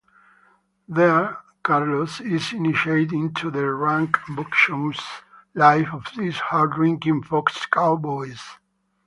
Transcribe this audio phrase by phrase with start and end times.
[0.89, 4.99] There Carlos is initiated into the rambunctious
[5.53, 8.41] life of these hard-drinking faux cowboys.